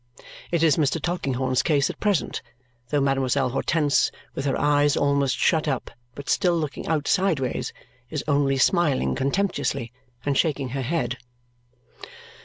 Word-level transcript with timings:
It 0.51 0.63
is 0.63 0.77
Mr. 0.77 0.99
Tulkinghorn's 0.99 1.61
case 1.61 1.87
at 1.91 1.99
present, 1.99 2.41
though 2.89 3.01
Mademoiselle 3.01 3.49
Hortense, 3.49 4.11
with 4.33 4.45
her 4.45 4.59
eyes 4.59 4.97
almost 4.97 5.37
shut 5.37 5.67
up 5.67 5.91
(but 6.15 6.27
still 6.27 6.57
looking 6.57 6.87
out 6.87 7.07
sideways), 7.07 7.71
is 8.09 8.23
only 8.27 8.57
smiling 8.57 9.13
contemptuously 9.13 9.91
and 10.25 10.35
shaking 10.35 10.69
her 10.69 10.81
head. 10.81 11.19